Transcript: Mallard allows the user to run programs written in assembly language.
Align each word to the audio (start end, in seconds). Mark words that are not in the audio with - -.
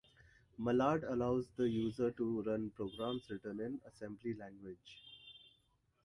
Mallard 0.57 1.03
allows 1.03 1.45
the 1.57 1.69
user 1.69 2.09
to 2.09 2.41
run 2.41 2.71
programs 2.71 3.29
written 3.29 3.59
in 3.59 3.79
assembly 3.85 4.33
language. 4.33 4.97